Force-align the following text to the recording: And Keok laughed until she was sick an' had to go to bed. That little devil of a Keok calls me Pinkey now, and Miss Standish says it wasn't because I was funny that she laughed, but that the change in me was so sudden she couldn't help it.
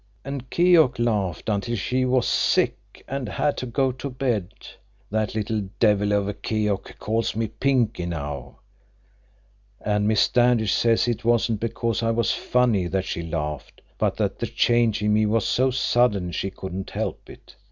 And 0.25 0.49
Keok 0.49 0.97
laughed 0.97 1.47
until 1.47 1.75
she 1.75 2.05
was 2.05 2.27
sick 2.27 3.05
an' 3.07 3.27
had 3.27 3.55
to 3.57 3.67
go 3.67 3.91
to 3.91 4.09
bed. 4.09 4.51
That 5.11 5.35
little 5.35 5.69
devil 5.79 6.11
of 6.13 6.27
a 6.27 6.33
Keok 6.33 6.97
calls 6.97 7.35
me 7.35 7.49
Pinkey 7.49 8.07
now, 8.07 8.61
and 9.79 10.07
Miss 10.07 10.21
Standish 10.21 10.73
says 10.73 11.07
it 11.07 11.23
wasn't 11.23 11.59
because 11.59 12.01
I 12.01 12.09
was 12.09 12.31
funny 12.31 12.87
that 12.87 13.05
she 13.05 13.21
laughed, 13.21 13.81
but 13.99 14.17
that 14.17 14.39
the 14.39 14.47
change 14.47 15.03
in 15.03 15.13
me 15.13 15.27
was 15.27 15.45
so 15.45 15.69
sudden 15.69 16.31
she 16.31 16.49
couldn't 16.49 16.89
help 16.89 17.29
it. 17.29 17.55